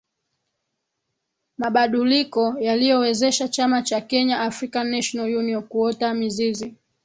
[1.57, 6.75] Mabaduliko yaliyowezesha chama cha Kenya African National Union kuota mizizi